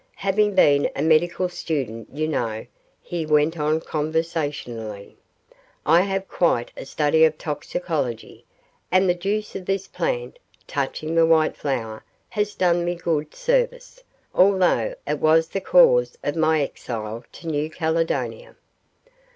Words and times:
Having 0.15 0.55
been 0.55 0.89
a 0.95 1.03
medical 1.03 1.47
student, 1.47 2.09
you 2.11 2.27
know,' 2.27 2.65
he 3.03 3.23
went 3.23 3.59
on, 3.59 3.79
conversationally, 3.81 5.15
'I 5.85 6.07
made 6.07 6.27
quite 6.27 6.71
a 6.75 6.85
study 6.87 7.23
of 7.23 7.37
toxicology, 7.37 8.43
and 8.91 9.07
the 9.07 9.13
juice 9.13 9.55
of 9.55 9.67
this 9.67 9.85
plant,' 9.87 10.39
touching 10.65 11.13
the 11.13 11.27
white 11.27 11.55
flower, 11.55 12.03
'has 12.29 12.55
done 12.55 12.83
me 12.83 12.95
good 12.95 13.35
service, 13.35 14.03
although 14.33 14.95
it 15.05 15.19
was 15.19 15.49
the 15.49 15.61
cause 15.61 16.17
of 16.23 16.35
my 16.35 16.63
exile 16.63 17.23
to 17.33 17.45
New 17.47 17.69
Caledonia. 17.69 18.55